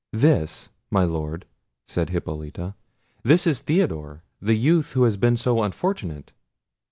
"This! 0.13 0.69
my 0.89 1.03
Lord," 1.03 1.45
said 1.87 2.09
Hippolita; 2.09 2.73
"this 3.21 3.45
is 3.45 3.61
Theodore, 3.61 4.23
the 4.41 4.55
youth 4.55 4.93
who 4.93 5.03
has 5.03 5.15
been 5.15 5.37
so 5.37 5.61
unfortunate." 5.61 6.31